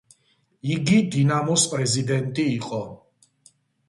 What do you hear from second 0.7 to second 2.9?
იგი დინამოს პრეზიდენტი იყო.